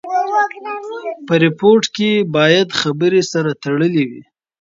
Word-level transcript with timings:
په 1.27 1.33
ریپورټ 1.45 1.83
کښي 1.95 2.11
باید 2.35 2.67
خبري 2.81 3.21
سره 3.31 3.49
تړلې 3.63 4.03
وي. 4.09 4.21